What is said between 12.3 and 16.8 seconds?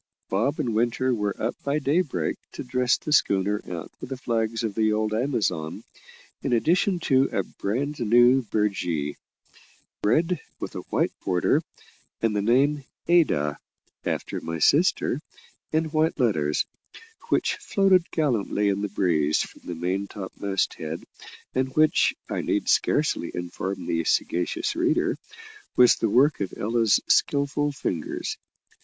the name Ada, after my sister, in white letters